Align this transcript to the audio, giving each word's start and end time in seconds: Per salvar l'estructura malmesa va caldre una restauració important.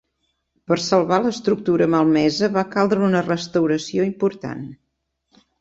Per 0.71 0.77
salvar 0.85 1.19
l'estructura 1.25 1.87
malmesa 1.95 2.49
va 2.57 2.65
caldre 2.77 3.05
una 3.11 3.23
restauració 3.29 4.11
important. 4.11 4.69